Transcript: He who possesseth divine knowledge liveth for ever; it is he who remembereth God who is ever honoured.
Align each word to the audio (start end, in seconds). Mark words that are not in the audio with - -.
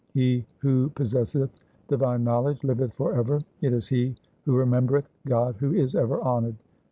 He 0.15 0.47
who 0.57 0.89
possesseth 0.95 1.51
divine 1.87 2.23
knowledge 2.23 2.63
liveth 2.63 2.91
for 2.93 3.13
ever; 3.13 3.39
it 3.61 3.71
is 3.71 3.87
he 3.89 4.15
who 4.45 4.55
remembereth 4.57 5.07
God 5.27 5.57
who 5.59 5.73
is 5.73 5.93
ever 5.93 6.19
honoured. 6.23 6.55